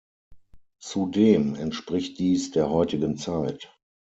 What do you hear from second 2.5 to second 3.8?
heutigen Zeit.